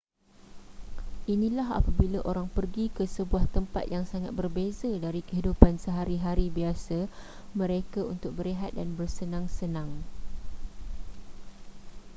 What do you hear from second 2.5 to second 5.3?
pergi ke sebuah tempat yang sangat berbeza dari